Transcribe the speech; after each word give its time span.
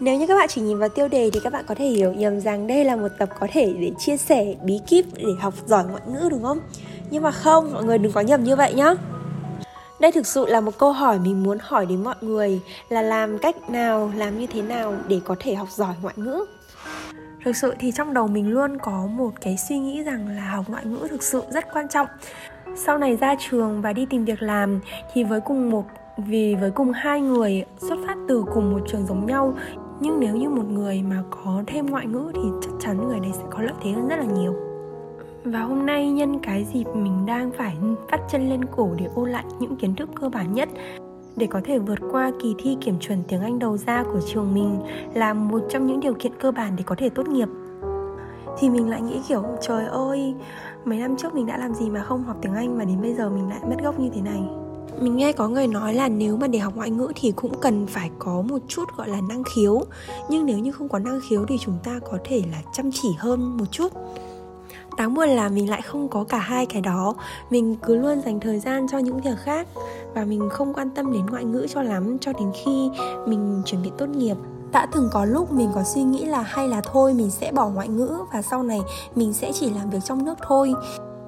Nếu 0.00 0.18
như 0.18 0.26
các 0.26 0.34
bạn 0.34 0.48
chỉ 0.48 0.60
nhìn 0.60 0.78
vào 0.78 0.88
tiêu 0.88 1.08
đề 1.08 1.30
thì 1.32 1.40
các 1.40 1.52
bạn 1.52 1.64
có 1.68 1.74
thể 1.74 1.86
hiểu 1.86 2.12
nhầm 2.12 2.40
rằng 2.40 2.66
đây 2.66 2.84
là 2.84 2.96
một 2.96 3.08
tập 3.18 3.28
có 3.40 3.46
thể 3.52 3.74
để 3.78 3.92
chia 3.98 4.16
sẻ 4.16 4.54
bí 4.62 4.80
kíp 4.86 5.04
để 5.16 5.32
học 5.40 5.54
giỏi 5.66 5.84
ngoại 5.84 6.02
ngữ 6.06 6.28
đúng 6.30 6.42
không? 6.42 6.58
Nhưng 7.10 7.22
mà 7.22 7.30
không, 7.30 7.72
mọi 7.72 7.84
người 7.84 7.98
đừng 7.98 8.12
có 8.12 8.20
nhầm 8.20 8.44
như 8.44 8.56
vậy 8.56 8.74
nhá. 8.74 8.94
Đây 10.00 10.12
thực 10.12 10.26
sự 10.26 10.46
là 10.46 10.60
một 10.60 10.78
câu 10.78 10.92
hỏi 10.92 11.18
mình 11.18 11.42
muốn 11.42 11.58
hỏi 11.60 11.86
đến 11.86 12.04
mọi 12.04 12.14
người 12.20 12.60
là 12.88 13.02
làm 13.02 13.38
cách 13.38 13.70
nào, 13.70 14.12
làm 14.16 14.38
như 14.38 14.46
thế 14.46 14.62
nào 14.62 14.94
để 15.08 15.20
có 15.24 15.36
thể 15.40 15.54
học 15.54 15.68
giỏi 15.70 15.94
ngoại 16.02 16.14
ngữ. 16.16 16.44
Thực 17.44 17.56
sự 17.56 17.74
thì 17.78 17.92
trong 17.92 18.14
đầu 18.14 18.26
mình 18.26 18.50
luôn 18.50 18.78
có 18.78 19.06
một 19.06 19.30
cái 19.40 19.56
suy 19.68 19.78
nghĩ 19.78 20.02
rằng 20.02 20.28
là 20.36 20.50
học 20.50 20.64
ngoại 20.68 20.84
ngữ 20.84 21.06
thực 21.10 21.22
sự 21.22 21.42
rất 21.50 21.64
quan 21.72 21.88
trọng. 21.88 22.06
Sau 22.76 22.98
này 22.98 23.16
ra 23.16 23.34
trường 23.38 23.82
và 23.82 23.92
đi 23.92 24.06
tìm 24.10 24.24
việc 24.24 24.42
làm 24.42 24.80
thì 25.12 25.24
với 25.24 25.40
cùng 25.40 25.70
một 25.70 25.84
vì 26.16 26.54
với 26.54 26.70
cùng 26.70 26.92
hai 26.92 27.20
người 27.20 27.64
xuất 27.78 27.98
phát 28.06 28.16
từ 28.28 28.44
cùng 28.54 28.72
một 28.72 28.80
trường 28.88 29.06
giống 29.06 29.26
nhau 29.26 29.54
nhưng 30.00 30.20
nếu 30.20 30.36
như 30.36 30.50
một 30.50 30.66
người 30.70 31.02
mà 31.02 31.22
có 31.30 31.62
thêm 31.66 31.86
ngoại 31.86 32.06
ngữ 32.06 32.32
thì 32.34 32.48
chắc 32.62 32.70
chắn 32.80 33.08
người 33.08 33.20
đấy 33.20 33.32
sẽ 33.34 33.42
có 33.50 33.62
lợi 33.62 33.74
thế 33.82 33.90
hơn 33.90 34.08
rất 34.08 34.16
là 34.16 34.24
nhiều. 34.24 34.54
Và 35.44 35.60
hôm 35.60 35.86
nay 35.86 36.10
nhân 36.10 36.38
cái 36.38 36.66
dịp 36.72 36.86
mình 36.94 37.26
đang 37.26 37.50
phải 37.50 37.76
vắt 38.10 38.20
chân 38.30 38.48
lên 38.48 38.64
cổ 38.64 38.90
để 38.98 39.06
ôn 39.14 39.30
lại 39.30 39.44
những 39.58 39.76
kiến 39.76 39.94
thức 39.94 40.10
cơ 40.20 40.28
bản 40.28 40.52
nhất 40.52 40.68
để 41.36 41.46
có 41.46 41.60
thể 41.64 41.78
vượt 41.78 41.98
qua 42.10 42.32
kỳ 42.42 42.54
thi 42.58 42.76
kiểm 42.80 42.98
chuẩn 43.00 43.22
tiếng 43.28 43.40
Anh 43.40 43.58
đầu 43.58 43.76
ra 43.76 44.04
của 44.12 44.20
trường 44.26 44.54
mình 44.54 44.80
là 45.14 45.34
một 45.34 45.62
trong 45.70 45.86
những 45.86 46.00
điều 46.00 46.14
kiện 46.14 46.32
cơ 46.40 46.52
bản 46.52 46.72
để 46.76 46.84
có 46.86 46.94
thể 46.98 47.08
tốt 47.08 47.28
nghiệp. 47.28 47.48
Thì 48.58 48.70
mình 48.70 48.90
lại 48.90 49.02
nghĩ 49.02 49.20
kiểu, 49.28 49.42
trời 49.60 49.86
ơi, 49.86 50.34
mấy 50.84 50.98
năm 50.98 51.16
trước 51.16 51.34
mình 51.34 51.46
đã 51.46 51.58
làm 51.58 51.74
gì 51.74 51.90
mà 51.90 52.02
không 52.02 52.22
học 52.22 52.36
tiếng 52.42 52.54
Anh 52.54 52.78
mà 52.78 52.84
đến 52.84 53.02
bây 53.02 53.14
giờ 53.14 53.30
mình 53.30 53.48
lại 53.48 53.60
mất 53.62 53.76
gốc 53.82 54.00
như 54.00 54.10
thế 54.14 54.20
này 54.20 54.42
mình 55.00 55.16
nghe 55.16 55.32
có 55.32 55.48
người 55.48 55.66
nói 55.66 55.94
là 55.94 56.08
nếu 56.08 56.36
mà 56.36 56.46
để 56.46 56.58
học 56.58 56.76
ngoại 56.76 56.90
ngữ 56.90 57.12
thì 57.14 57.32
cũng 57.36 57.60
cần 57.60 57.86
phải 57.86 58.10
có 58.18 58.42
một 58.42 58.58
chút 58.68 58.84
gọi 58.96 59.08
là 59.08 59.20
năng 59.28 59.42
khiếu. 59.44 59.82
Nhưng 60.28 60.46
nếu 60.46 60.58
như 60.58 60.72
không 60.72 60.88
có 60.88 60.98
năng 60.98 61.20
khiếu 61.28 61.44
thì 61.48 61.58
chúng 61.60 61.78
ta 61.84 62.00
có 62.10 62.18
thể 62.24 62.42
là 62.52 62.58
chăm 62.72 62.90
chỉ 62.92 63.08
hơn 63.18 63.56
một 63.56 63.64
chút. 63.70 63.92
Đáng 64.98 65.14
buồn 65.14 65.28
là 65.28 65.48
mình 65.48 65.70
lại 65.70 65.82
không 65.82 66.08
có 66.08 66.24
cả 66.24 66.38
hai 66.38 66.66
cái 66.66 66.82
đó. 66.82 67.14
Mình 67.50 67.76
cứ 67.82 67.96
luôn 67.96 68.20
dành 68.20 68.40
thời 68.40 68.60
gian 68.60 68.86
cho 68.88 68.98
những 68.98 69.20
việc 69.20 69.38
khác 69.44 69.68
và 70.14 70.24
mình 70.24 70.48
không 70.50 70.74
quan 70.74 70.90
tâm 70.90 71.12
đến 71.12 71.26
ngoại 71.26 71.44
ngữ 71.44 71.66
cho 71.74 71.82
lắm 71.82 72.18
cho 72.20 72.32
đến 72.32 72.52
khi 72.64 72.90
mình 73.26 73.62
chuẩn 73.66 73.82
bị 73.82 73.90
tốt 73.98 74.06
nghiệp. 74.06 74.36
Đã 74.72 74.86
từng 74.92 75.08
có 75.12 75.24
lúc 75.24 75.52
mình 75.52 75.70
có 75.74 75.82
suy 75.84 76.02
nghĩ 76.02 76.24
là 76.24 76.42
hay 76.42 76.68
là 76.68 76.80
thôi 76.80 77.14
mình 77.14 77.30
sẽ 77.30 77.52
bỏ 77.52 77.68
ngoại 77.68 77.88
ngữ 77.88 78.18
và 78.32 78.42
sau 78.42 78.62
này 78.62 78.80
mình 79.14 79.32
sẽ 79.32 79.52
chỉ 79.52 79.70
làm 79.70 79.90
việc 79.90 80.04
trong 80.04 80.24
nước 80.24 80.38
thôi. 80.46 80.74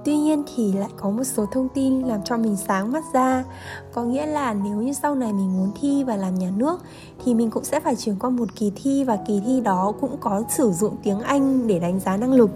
Tuy 0.06 0.16
nhiên 0.16 0.42
thì 0.54 0.72
lại 0.72 0.88
có 0.96 1.10
một 1.10 1.24
số 1.24 1.46
thông 1.46 1.68
tin 1.68 2.02
làm 2.02 2.20
cho 2.24 2.36
mình 2.36 2.56
sáng 2.56 2.92
mắt 2.92 3.04
ra. 3.12 3.44
Có 3.92 4.02
nghĩa 4.02 4.26
là 4.26 4.54
nếu 4.54 4.76
như 4.76 4.92
sau 4.92 5.14
này 5.14 5.32
mình 5.32 5.56
muốn 5.56 5.70
thi 5.80 6.04
và 6.04 6.16
làm 6.16 6.34
nhà 6.34 6.50
nước, 6.56 6.80
Thì 7.24 7.34
mình 7.34 7.50
cũng 7.50 7.64
sẽ 7.64 7.80
phải 7.80 7.96
chuyển 7.96 8.16
qua 8.18 8.30
một 8.30 8.48
kỳ 8.56 8.72
thi 8.76 9.04
và 9.04 9.18
kỳ 9.26 9.40
thi 9.46 9.60
đó 9.60 9.92
cũng 10.00 10.16
có 10.20 10.42
sử 10.48 10.72
dụng 10.72 10.96
tiếng 11.02 11.20
Anh 11.20 11.66
để 11.66 11.78
đánh 11.78 12.00
giá 12.00 12.16
năng 12.16 12.32
lực. 12.32 12.50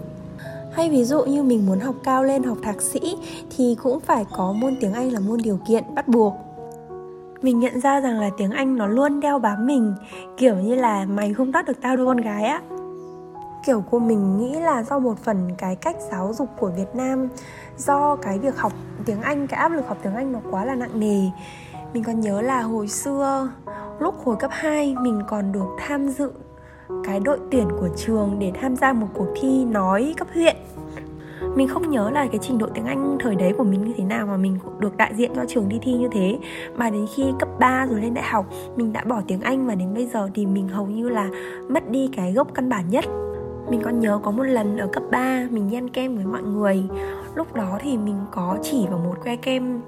Hay 0.73 0.89
ví 0.89 1.03
dụ 1.03 1.25
như 1.25 1.43
mình 1.43 1.65
muốn 1.65 1.79
học 1.79 1.95
cao 2.03 2.23
lên 2.23 2.43
học 2.43 2.57
thạc 2.63 2.81
sĩ 2.81 3.17
thì 3.57 3.75
cũng 3.83 3.99
phải 3.99 4.25
có 4.35 4.53
môn 4.53 4.75
tiếng 4.79 4.93
Anh 4.93 5.11
là 5.11 5.19
môn 5.19 5.39
điều 5.43 5.59
kiện 5.67 5.95
bắt 5.95 6.07
buộc. 6.07 6.33
Mình 7.41 7.59
nhận 7.59 7.79
ra 7.79 7.99
rằng 7.99 8.19
là 8.19 8.29
tiếng 8.37 8.51
Anh 8.51 8.77
nó 8.77 8.87
luôn 8.87 9.19
đeo 9.19 9.39
bám 9.39 9.67
mình, 9.67 9.93
Kiểu 10.37 10.55
như 10.55 10.75
là 10.75 11.05
mày 11.05 11.33
không 11.33 11.51
tắt 11.51 11.65
được 11.65 11.81
tao 11.81 11.97
đâu 11.97 12.05
con 12.05 12.17
gái 12.17 12.43
á 12.43 12.61
kiểu 13.65 13.81
của 13.81 13.99
mình 13.99 14.37
nghĩ 14.37 14.59
là 14.59 14.83
do 14.83 14.99
một 14.99 15.17
phần 15.23 15.51
cái 15.57 15.75
cách 15.75 15.95
giáo 16.11 16.33
dục 16.33 16.49
của 16.59 16.71
Việt 16.75 16.95
Nam, 16.95 17.27
do 17.77 18.15
cái 18.15 18.39
việc 18.39 18.57
học 18.57 18.71
tiếng 19.05 19.21
Anh, 19.21 19.47
cái 19.47 19.59
áp 19.59 19.71
lực 19.71 19.87
học 19.87 19.97
tiếng 20.03 20.15
Anh 20.15 20.31
nó 20.31 20.39
quá 20.51 20.65
là 20.65 20.75
nặng 20.75 20.99
nề. 20.99 21.21
Mình 21.93 22.03
còn 22.03 22.19
nhớ 22.19 22.41
là 22.41 22.61
hồi 22.61 22.87
xưa, 22.87 23.49
lúc 23.99 24.15
hồi 24.23 24.35
cấp 24.39 24.51
2 24.53 24.95
mình 25.01 25.21
còn 25.27 25.51
được 25.51 25.67
tham 25.79 26.09
dự 26.09 26.31
cái 27.03 27.19
đội 27.19 27.39
tuyển 27.51 27.67
của 27.79 27.89
trường 27.97 28.39
để 28.39 28.51
tham 28.61 28.75
gia 28.75 28.93
một 28.93 29.07
cuộc 29.13 29.27
thi 29.41 29.65
nói 29.65 30.13
cấp 30.17 30.27
huyện. 30.33 30.55
Mình 31.55 31.67
không 31.67 31.89
nhớ 31.89 32.09
là 32.09 32.27
cái 32.27 32.39
trình 32.41 32.57
độ 32.57 32.67
tiếng 32.73 32.85
Anh 32.85 33.17
thời 33.19 33.35
đấy 33.35 33.53
của 33.57 33.63
mình 33.63 33.83
như 33.85 33.93
thế 33.97 34.03
nào 34.03 34.27
mà 34.27 34.37
mình 34.37 34.57
cũng 34.63 34.79
được 34.79 34.97
đại 34.97 35.15
diện 35.15 35.31
cho 35.35 35.41
trường 35.47 35.69
đi 35.69 35.79
thi 35.81 35.93
như 35.93 36.07
thế. 36.11 36.39
Mà 36.75 36.89
đến 36.89 37.05
khi 37.15 37.23
cấp 37.39 37.49
3 37.59 37.87
rồi 37.89 38.01
lên 38.01 38.13
đại 38.13 38.25
học, 38.25 38.45
mình 38.75 38.93
đã 38.93 39.03
bỏ 39.03 39.21
tiếng 39.27 39.41
Anh 39.41 39.67
và 39.67 39.75
đến 39.75 39.93
bây 39.93 40.07
giờ 40.07 40.29
thì 40.33 40.45
mình 40.45 40.69
hầu 40.69 40.85
như 40.85 41.09
là 41.09 41.29
mất 41.69 41.89
đi 41.89 42.09
cái 42.15 42.33
gốc 42.33 42.47
căn 42.53 42.69
bản 42.69 42.89
nhất 42.89 43.05
mình 43.69 43.81
còn 43.83 43.99
nhớ 43.99 44.19
có 44.23 44.31
một 44.31 44.43
lần 44.43 44.77
ở 44.77 44.87
cấp 44.87 45.03
3 45.11 45.47
mình 45.49 45.67
nhen 45.67 45.89
kem 45.89 46.15
với 46.15 46.25
mọi 46.25 46.41
người. 46.41 46.83
Lúc 47.35 47.53
đó 47.53 47.77
thì 47.81 47.97
mình 47.97 48.19
có 48.31 48.57
chỉ 48.61 48.87
vào 48.89 48.99
một 48.99 49.15
que 49.23 49.35
kem 49.35 49.81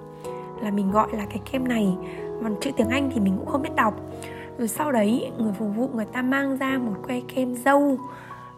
là 0.61 0.71
mình 0.71 0.91
gọi 0.91 1.07
là 1.11 1.25
cái 1.25 1.41
kem 1.51 1.67
này. 1.67 1.97
Mà 2.41 2.49
chữ 2.61 2.71
tiếng 2.77 2.89
anh 2.89 3.09
thì 3.13 3.19
mình 3.19 3.37
cũng 3.37 3.47
không 3.47 3.61
biết 3.61 3.75
đọc. 3.75 3.93
Rồi 4.57 4.67
sau 4.67 4.91
đấy, 4.91 5.31
người 5.37 5.53
phục 5.59 5.67
vụ 5.75 5.89
người 5.93 6.05
ta 6.05 6.21
mang 6.21 6.57
ra 6.57 6.77
một 6.77 6.93
que 7.07 7.19
kem 7.35 7.55
dâu 7.55 7.97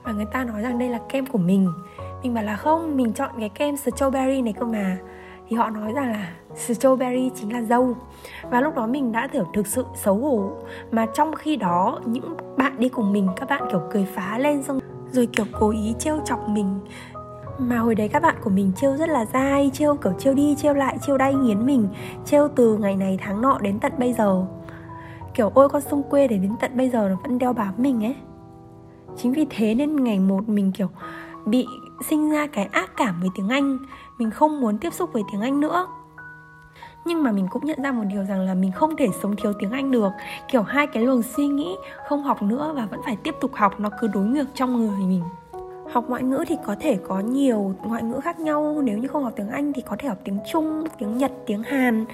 và 0.03 0.11
người 0.11 0.25
ta 0.33 0.43
nói 0.43 0.61
rằng 0.61 0.79
đây 0.79 0.89
là 0.89 0.99
kem 1.09 1.25
của 1.25 1.37
mình. 1.37 1.69
Mình 2.23 2.33
bảo 2.33 2.43
là 2.43 2.55
không, 2.55 2.97
mình 2.97 3.13
chọn 3.13 3.31
cái 3.39 3.49
kem 3.49 3.75
strawberry 3.75 4.43
này 4.43 4.53
cơ 4.53 4.65
mà. 4.65 4.97
Thì 5.49 5.55
họ 5.55 5.69
nói 5.69 5.91
rằng 5.93 6.11
là 6.11 6.31
strawberry 6.55 7.29
chính 7.35 7.53
là 7.53 7.61
dâu. 7.61 7.95
Và 8.49 8.61
lúc 8.61 8.75
đó 8.75 8.87
mình 8.87 9.11
đã 9.11 9.27
kiểu 9.27 9.47
thực 9.53 9.67
sự 9.67 9.85
xấu 9.95 10.15
hổ. 10.15 10.51
Mà 10.91 11.05
trong 11.05 11.35
khi 11.35 11.55
đó, 11.55 11.99
những 12.05 12.37
bạn 12.57 12.75
đi 12.77 12.89
cùng 12.89 13.13
mình, 13.13 13.27
các 13.35 13.49
bạn 13.49 13.61
kiểu 13.71 13.81
cười 13.91 14.05
phá 14.15 14.37
lên 14.37 14.63
xong 14.63 14.79
rồi, 15.15 15.25
kiểu, 15.25 15.45
cố 15.59 15.69
ý 15.69 15.95
trêu 15.99 16.19
chọc 16.25 16.49
mình. 16.49 16.79
Mà 17.59 17.77
hồi 17.77 17.95
đấy 17.95 18.07
các 18.07 18.21
bạn 18.21 18.35
của 18.43 18.49
mình 18.49 18.71
trêu 18.75 18.97
rất 18.97 19.09
là 19.09 19.25
dai, 19.25 19.71
trêu, 19.73 19.95
kiểu, 19.95 20.13
trêu 20.19 20.33
đi, 20.33 20.55
trêu 20.55 20.73
lại, 20.73 20.97
trêu 21.07 21.17
đay 21.17 21.33
nghiến 21.33 21.65
mình, 21.65 21.87
trêu 22.25 22.47
từ 22.55 22.77
ngày 22.77 22.95
này 22.95 23.17
tháng 23.21 23.41
nọ 23.41 23.57
đến 23.61 23.79
tận 23.79 23.91
bây 23.97 24.13
giờ. 24.13 24.45
Kiểu, 25.33 25.51
ôi, 25.53 25.69
con 25.69 25.81
sông 25.81 26.03
quê 26.09 26.27
để 26.27 26.37
đến 26.37 26.51
tận 26.59 26.77
bây 26.77 26.89
giờ 26.89 27.09
nó 27.09 27.15
vẫn 27.23 27.37
đeo 27.37 27.53
bám 27.53 27.73
mình 27.77 28.03
ấy. 28.03 28.15
Chính 29.17 29.33
vì 29.33 29.45
thế 29.49 29.75
nên 29.75 30.03
ngày 30.03 30.19
một 30.19 30.49
mình, 30.49 30.71
kiểu, 30.71 30.87
bị 31.45 31.67
sinh 32.09 32.31
ra 32.31 32.47
cái 32.47 32.65
ác 32.65 32.91
cảm 32.97 33.19
với 33.21 33.29
tiếng 33.35 33.49
anh. 33.49 33.77
Mình 34.17 34.31
không 34.31 34.61
muốn 34.61 34.77
tiếp 34.77 34.93
xúc 34.93 35.09
với 35.13 35.23
tiếng 35.31 35.41
anh 35.41 35.59
nữa 35.59 35.87
nhưng 37.05 37.23
mà 37.23 37.31
mình 37.31 37.47
cũng 37.49 37.66
nhận 37.66 37.81
ra 37.83 37.91
một 37.91 38.03
điều 38.03 38.23
rằng 38.23 38.39
là 38.39 38.53
mình 38.53 38.71
không 38.71 38.95
thể 38.97 39.07
sống 39.21 39.35
thiếu 39.35 39.53
tiếng 39.59 39.71
Anh 39.71 39.91
được. 39.91 40.11
Kiểu 40.47 40.61
hai 40.61 40.88
cái 40.88 41.03
luồng 41.03 41.21
suy 41.23 41.47
nghĩ 41.47 41.75
không 42.07 42.23
học 42.23 42.41
nữa 42.41 42.73
và 42.75 42.85
vẫn 42.85 42.99
phải 43.05 43.17
tiếp 43.23 43.35
tục 43.41 43.51
học 43.53 43.79
nó 43.79 43.89
cứ 44.01 44.07
đối 44.07 44.25
ngược 44.25 44.45
trong 44.53 44.77
người 44.77 45.05
mình. 45.07 45.23
Học 45.91 46.05
ngoại 46.07 46.23
ngữ 46.23 46.43
thì 46.47 46.55
có 46.66 46.75
thể 46.79 46.97
có 47.07 47.19
nhiều 47.19 47.75
ngoại 47.83 48.03
ngữ 48.03 48.19
khác 48.19 48.39
nhau 48.39 48.81
nếu 48.83 48.97
như 48.97 49.07
không 49.07 49.23
học 49.23 49.33
tiếng 49.35 49.49
Anh 49.49 49.73
thì 49.73 49.81
có 49.81 49.95
thể 49.99 50.09
học 50.09 50.17
tiếng 50.23 50.39
Trung, 50.51 50.83
tiếng 50.99 51.17
Nhật, 51.17 51.31
tiếng 51.45 51.63
Hàn. 51.63 52.05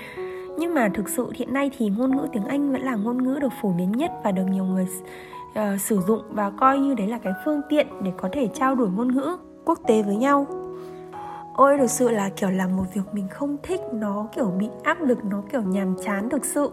Nhưng 0.57 0.74
mà 0.74 0.90
thực 0.94 1.09
sự 1.09 1.31
hiện 1.35 1.53
nay 1.53 1.72
thì 1.78 1.90
ngôn 1.90 2.18
ngữ 2.18 2.28
tiếng 2.34 2.46
Anh 2.46 2.72
vẫn 2.72 2.81
là 2.81 2.96
ngôn 2.96 3.23
ngữ 3.23 3.40
được 3.41 3.53
phổ 3.62 3.69
biến 3.69 3.91
nhất 3.91 4.12
và 4.23 4.31
được 4.31 4.46
nhiều 4.52 4.66
người 4.66 4.88
uh, 5.50 5.81
sử 5.81 6.02
dụng 6.08 6.22
và 6.29 6.50
coi 6.50 6.79
như 6.79 6.94
đấy 6.94 7.08
là 7.08 7.18
cái 7.18 7.34
phương 7.46 7.62
tiện 7.69 7.88
để 8.03 8.12
có 8.18 8.29
thể 8.31 8.47
trao 8.47 8.75
đổi 8.75 8.90
ngôn 8.90 9.16
ngữ 9.16 9.38
quốc 9.66 9.79
tế 9.88 10.03
với 10.03 10.16
nhau 10.16 10.60
ôi, 11.61 11.77
thực 11.77 11.89
sự 11.89 12.09
là, 12.09 12.29
kiểu 12.29 12.49
làm 12.49 12.77
một 12.77 12.83
việc 12.94 13.01
mình 13.11 13.27
không 13.27 13.57
thích, 13.63 13.81
nó, 13.94 14.27
kiểu, 14.35 14.45
bị 14.45 14.69
áp 14.83 15.01
lực, 15.01 15.25
nó, 15.25 15.41
kiểu, 15.51 15.61
nhàm 15.61 15.95
chán 16.03 16.29
thực 16.29 16.45
sự. 16.45 16.72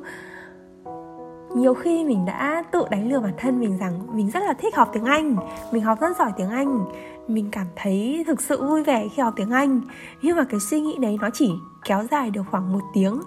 Nhiều 1.57 1.75
khi 1.75 2.05
mình 2.05 2.25
đã 2.25 2.63
tự 2.71 2.85
đánh 2.91 3.09
lừa 3.09 3.21
bản 3.21 3.33
thân 3.39 3.61
mình 3.61 3.79
rằng 3.79 4.17
mình 4.17 4.31
rất 4.31 4.41
là 4.41 4.53
thích 4.53 4.77
học 4.77 4.91
tiếng 4.93 5.05
Anh, 5.05 5.37
Mình 5.73 5.83
học 5.83 6.01
rất 6.01 6.17
giỏi 6.19 6.33
tiếng 6.37 6.51
Anh. 6.51 6.85
Mình 7.29 7.49
cảm 7.53 7.67
thấy 7.77 8.25
thực 8.27 8.41
sự 8.41 8.67
vui 8.69 8.83
vẻ 8.83 9.09
khi 9.09 9.23
học 9.23 9.35
tiếng 9.37 9.51
Anh. 9.51 9.81
Nhưng 10.23 10.37
mà 10.37 10.45
cái 10.45 10.61
suy 10.61 10.81
nghĩ 10.81 10.99
đấy 11.01 11.17
nó 11.21 11.31
chỉ 11.33 11.53
kéo 11.85 12.05
dài 12.11 12.31
được 12.31 12.43
khoảng 12.51 12.73
một 12.73 12.85
tiếng. 12.95 13.21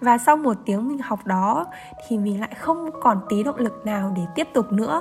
Và 0.00 0.18
sau 0.18 0.36
một 0.36 0.56
tiếng 0.64 0.88
mình 0.88 0.98
học 0.98 1.26
đó, 1.26 1.66
Thì 2.08 2.18
mình 2.18 2.40
lại 2.40 2.54
không 2.58 2.90
còn 3.02 3.20
tí 3.28 3.42
động 3.42 3.58
lực 3.58 3.86
nào 3.86 4.12
để 4.16 4.22
tiếp 4.34 4.48
tục 4.54 4.72
nữa. 4.72 5.00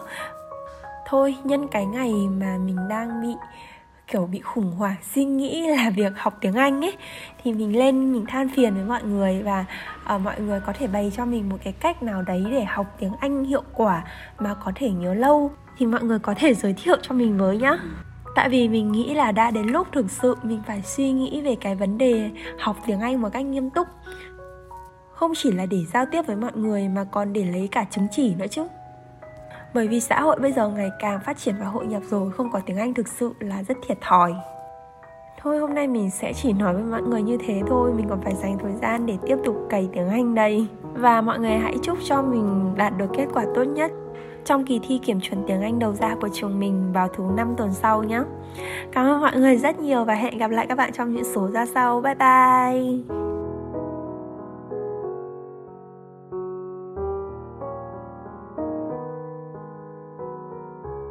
Thôi, 1.07 1.35
nhân 1.43 1.67
cái 1.67 1.85
ngày 1.85 2.13
mà 2.39 2.57
mình 2.65 2.77
đang 2.89 3.21
bị 3.21 3.35
kiểu 4.07 4.25
bị 4.25 4.39
khủng 4.39 4.71
hoảng 4.71 4.95
suy 5.13 5.25
nghĩ 5.25 5.67
là 5.67 5.89
việc 5.95 6.13
học 6.17 6.37
tiếng 6.41 6.53
Anh 6.53 6.85
ấy. 6.85 6.97
Thì 7.43 7.53
mình 7.53 7.77
lên 7.77 8.13
mình 8.13 8.25
than 8.25 8.49
phiền 8.49 8.73
với 8.73 8.85
mọi 8.85 9.03
người 9.03 9.43
và 9.43 9.65
uh, 10.15 10.21
mọi 10.21 10.39
người 10.39 10.59
có 10.59 10.73
thể 10.73 10.87
bày 10.87 11.11
cho 11.17 11.25
mình 11.25 11.49
một 11.49 11.57
cái 11.63 11.73
cách 11.73 12.03
nào 12.03 12.21
đấy 12.21 12.45
để 12.51 12.63
học 12.63 12.95
tiếng 12.99 13.13
Anh 13.19 13.43
hiệu 13.43 13.63
quả 13.73 14.03
mà 14.39 14.53
có 14.65 14.71
thể 14.75 14.89
nhớ 14.89 15.13
lâu. 15.13 15.51
Thì 15.77 15.85
mọi 15.85 16.03
người 16.03 16.19
có 16.19 16.33
thể 16.37 16.53
giới 16.61 16.73
thiệu 16.73 16.97
cho 17.01 17.15
mình 17.15 17.37
với 17.37 17.57
nhá. 17.57 17.77
Tại 18.35 18.49
vì 18.49 18.67
mình 18.67 18.91
nghĩ 18.91 19.13
là 19.13 19.31
đã 19.31 19.51
đến 19.51 19.67
lúc 19.67 19.87
thực 19.91 20.11
sự 20.11 20.35
mình 20.43 20.61
phải 20.67 20.81
suy 20.81 21.11
nghĩ 21.11 21.41
về 21.41 21.55
cái 21.61 21.75
vấn 21.75 21.97
đề 21.97 22.31
học 22.59 22.77
tiếng 22.87 22.99
Anh 22.99 23.21
một 23.21 23.29
cách 23.33 23.45
nghiêm 23.45 23.69
túc. 23.69 23.87
Không 25.13 25.31
chỉ 25.35 25.51
là 25.51 25.65
để 25.65 25.77
giao 25.93 26.05
tiếp 26.11 26.21
với 26.27 26.35
mọi 26.35 26.51
người 26.55 26.89
mà 26.89 27.03
còn 27.03 27.33
để 27.33 27.45
lấy 27.45 27.67
cả 27.71 27.85
chứng 27.91 28.07
chỉ 28.11 28.35
nữa 28.35 28.45
chứ 28.51 28.67
bởi 29.75 29.87
vì 29.87 29.99
xã 29.99 30.21
hội 30.21 30.35
bây 30.41 30.51
giờ 30.51 30.69
ngày 30.69 30.89
càng 30.99 31.19
phát 31.25 31.37
triển 31.37 31.55
và 31.59 31.65
hội 31.65 31.85
nhập 31.85 32.01
rồi, 32.09 32.31
không 32.31 32.51
có 32.51 32.59
tiếng 32.65 32.77
anh 32.77 32.93
thực 32.93 33.07
sự 33.07 33.33
là 33.39 33.63
rất 33.63 33.77
thiệt 33.87 33.97
thòi 34.01 34.33
thôi, 35.41 35.57
hôm 35.57 35.73
nay 35.73 35.87
mình 35.87 36.09
sẽ 36.09 36.33
chỉ 36.33 36.53
nói 36.53 36.73
với 36.73 36.83
mọi 36.83 37.01
người 37.01 37.21
như 37.21 37.37
thế 37.47 37.61
thôi, 37.67 37.93
mình 37.95 38.05
còn 38.09 38.21
phải 38.21 38.35
dành 38.35 38.57
thời 38.57 38.73
gian 38.81 39.05
để 39.05 39.17
tiếp 39.25 39.37
tục 39.45 39.55
cày 39.69 39.89
tiếng 39.93 40.09
anh 40.09 40.35
đây 40.35 40.67
và 40.93 41.21
mọi 41.21 41.39
người 41.39 41.57
hãy 41.57 41.75
chúc 41.83 41.97
cho 42.03 42.21
mình 42.21 42.73
đạt 42.77 42.97
được 42.97 43.09
kết 43.17 43.25
quả 43.33 43.45
tốt 43.55 43.63
nhất 43.63 43.91
trong 44.45 44.65
kỳ 44.65 44.79
thi 44.87 44.99
kiểm 45.05 45.19
chuẩn 45.21 45.43
tiếng 45.47 45.61
Anh 45.61 45.79
đầu 45.79 45.93
ra 45.93 46.15
của 46.21 46.29
trường 46.33 46.59
mình 46.59 46.93
vào 46.93 47.07
thứ 47.07 47.23
năm 47.37 47.53
tuần 47.57 47.73
sau 47.73 48.03
nhé. 48.03 48.21
Cảm 48.91 49.05
ơn 49.05 49.21
mọi 49.21 49.35
người 49.35 49.57
rất 49.57 49.79
nhiều 49.79 50.03
và 50.03 50.13
hẹn 50.13 50.37
gặp 50.37 50.51
lại 50.51 50.65
các 50.69 50.77
bạn 50.77 50.91
trong 50.93 51.13
những 51.13 51.33
số 51.35 51.49
ra 51.51 51.65
sau. 51.65 52.01
Bye 52.01 52.15
bye! 52.15 53.34